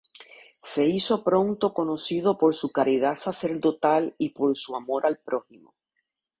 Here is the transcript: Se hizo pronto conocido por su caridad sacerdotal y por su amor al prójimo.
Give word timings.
Se 0.63 0.87
hizo 0.87 1.23
pronto 1.23 1.75
conocido 1.75 2.35
por 2.39 2.55
su 2.55 2.71
caridad 2.71 3.17
sacerdotal 3.17 4.15
y 4.17 4.29
por 4.29 4.57
su 4.57 4.75
amor 4.75 5.05
al 5.05 5.19
prójimo. 5.19 5.75